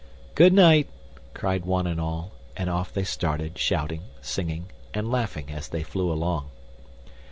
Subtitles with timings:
[0.33, 0.87] "Good night!"
[1.35, 6.11] cried one and all, and off they started, shouting, singing, and laughing as they flew
[6.11, 6.49] along.